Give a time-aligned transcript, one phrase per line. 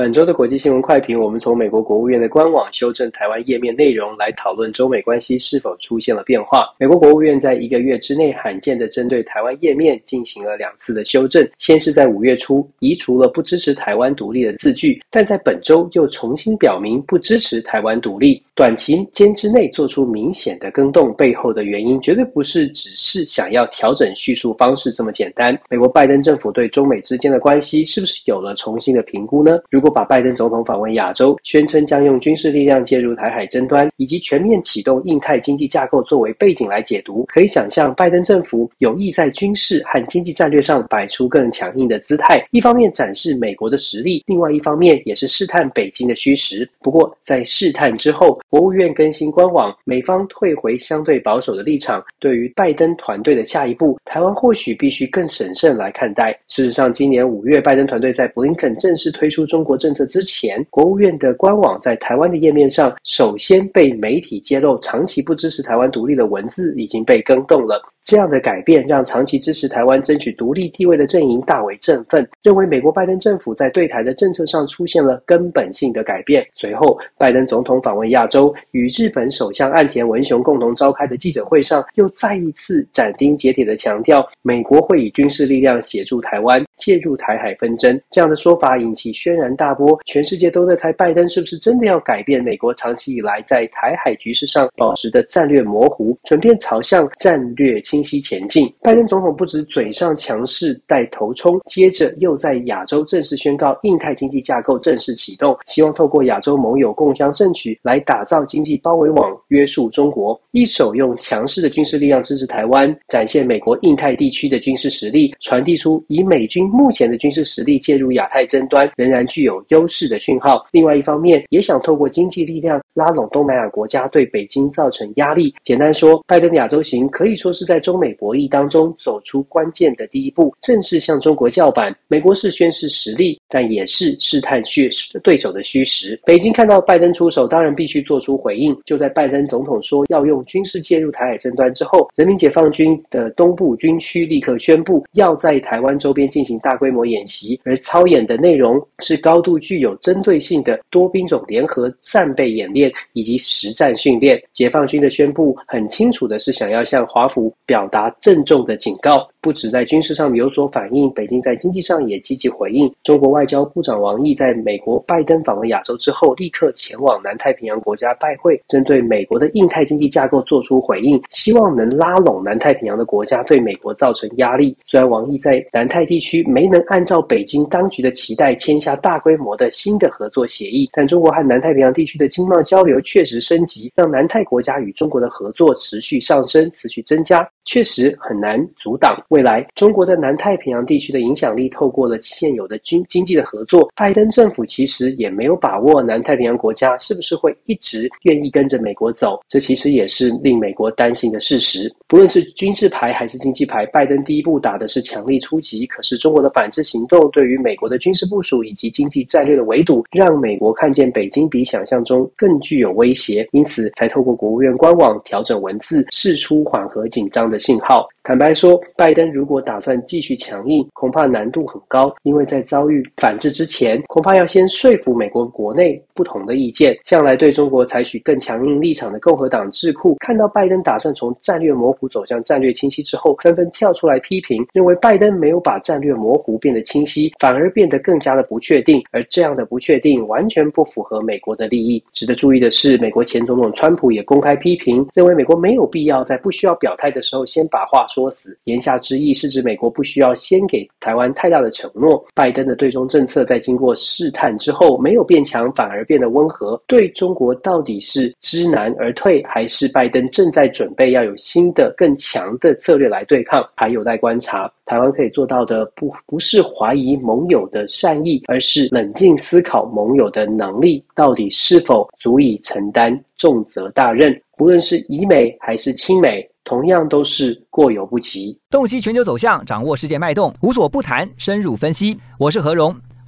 [0.00, 6.74] 本周的国际新闻快评，我们从美国国务院的官网修正台湾页面内容来讨论中美关系是否出现了变化。
[6.78, 18.42] 美国国务院在一个月之内罕见地针对台湾页面进行了两次的修正，先是在五月初移除了不支持台湾独立的字句，但在本周又重新表明不支持台湾独立。
[18.54, 25.58] 短期间之内做出明显的更动，背后的原因绝对不是只是想要调整叙述方式这么简单。
[25.68, 29.58] 美国拜登政府对中美之间的关系是不是有了重新的评估呢？
[29.70, 46.68] 如果把拜登总统访问亚洲，宣称将用军事力量介入台海争端，以及全面启动印太经济架构作为背景来解读，可以想象拜登政府有意在军事和经济战略上摆出更强硬的姿态，一方面展示美国的实力，另外一方面也是试探北京的虚实。
[46.80, 52.02] 不过在试探之后，国务院更新官网，美方退回相对保守的立场。
[52.18, 56.32] 对于拜登团队的下一步，台湾或许必须更审慎来看待。
[56.48, 67.80] 事实上，今年五月，拜登团队在布林肯正式推出中国国政策之前，国务院的官网在台湾的页面上，首先被媒体揭露长期不支持台湾独立的文字已经被更动了。
[68.10, 76.44] 这样的改变让长期支持台湾争取独立地位的阵营大为振奋，认为美国拜登政府在对台的政策上出现了根本性的改变。
[76.52, 87.96] 随后，拜登总统访问亚洲，与日本首相岸田文雄共同召开的记者会上，又再一次斩钉截铁地强调，美国会以军事力量协助台湾介入台海纷争。
[88.10, 98.66] 这样的说法引起轩然大波，全世界都在猜拜登是不是真的要改变美国长期以来在台海局势上保持的战略模糊，转变朝向战略清晰前进。
[98.80, 110.40] 拜登总统不止嘴上强势带头冲，接着又在亚洲正式宣告印太经济架构正式启动，希望透过亚洲盟友共襄盛举来打造经济包围网，约束中国。
[110.52, 120.64] 一手用强势的军事力量支持台湾，展现美国印太地区的军事实力，传递出以美军目前的军事实力介入亚太争端仍然具有优势的讯号。
[120.72, 125.54] 另外一方面，也想透过经济力量拉拢东南亚国家，对北京造成压力。
[125.62, 131.94] 简单说，拜登亚洲行可以说是在中美博弈当中走出关键的第一步，正式向中国叫板。
[132.08, 134.90] 美国是宣示实力，但也是试探血
[135.22, 136.20] 对手的虚实。
[136.24, 138.76] 北京看到拜登出手，当然必须做出回应。
[138.84, 154.40] 就在拜登总统说要用军事介入台海争端之后，人民解放军的东部军区立刻宣布要在台湾周边进行大规模演习，而操演的内容是高度具有针对性的多兵种联合战备演练以及实战训练。
[154.52, 158.12] 解放军的宣布很清楚的是想要向华府表达。
[158.20, 162.92] 郑重的警告，不止在军事上有所反应，北京在经济上也积极回应。
[163.04, 174.76] 中国外交部长王毅在美国拜登访问亚洲之后，立刻前往南太平洋国家拜会，针对美国的印太经济架构做出回应，希望能拉拢南太平洋的国家对美国造成压力。
[174.84, 187.48] 虽然王毅在南太地区没能按照北京当局的期待签下大规模的新的合作协议，但中国和南太平洋地区的经贸交流确实升级，让南太国家与中国的合作持续上升、持续增加。
[187.64, 191.68] 确实很难阻挡未来中国在南太平洋地区的影响力。
[191.70, 199.40] 透过了现有的军经济的合作，拜登政府其实也没有把握南太平洋国家是不是会一直愿意跟着美国走。
[199.48, 201.90] 这其实也是令美国担心的事实。
[202.08, 205.86] 不论是军事牌还是经济牌，拜登第一步打的是强力出击。
[205.86, 218.08] 可是中国的反制行动对于美国的军事部署以及经济战略的围堵，让美国看见北京比想象中更具有威胁，因此才透过国务院官网调整文字，试出缓和紧张的信号。
[218.22, 226.94] 坦白说，拜登如果打算继续强硬，恐怕难度很高，因为在遭遇反制之前，恐怕要先说服美国国内不同的意见。
[227.02, 242.04] 向来对中国采取更强硬立场的共和党智库，看到拜登打算从战略模糊走向战略清晰之后，纷纷跳出来批评，认为拜登没有把战略模糊变得清晰，反而变得更加的不确定，而这样的不确定完全不符合美国的利益。
[242.12, 248.58] 值得注意的是，美国前总统川普也公开批评，认为美国没有必要在不需要表态的时候先把话说死。
[248.64, 252.22] 言下之意是指美国不需要先给台湾太大的承诺。
[252.34, 256.82] 拜登的对中政策在经过试探之后，没有变强，反而变得温和。
[256.88, 264.68] 对中国到底是知难而退，还是拜登正在准备要有新的更强的策略来对抗，还有待观察。
[264.86, 274.36] 台湾可以做到的不不是怀疑盟友的善意，而是冷静思考盟友的能力到底是否足以承担重责大任。
[274.56, 278.58] 不论是以美还是亲美，同样都是过犹不及。
[278.68, 282.18] 洞悉全球走向，掌握世界脉动，无所不谈，深入分析。
[282.36, 282.92] 我是何荣。